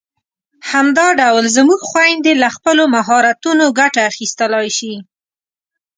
[0.71, 4.93] همدا ډول زموږ خويندې له خپلو مهارتونو ګټه اخیستلای شي.